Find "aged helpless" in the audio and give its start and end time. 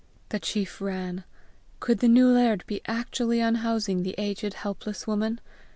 4.17-5.05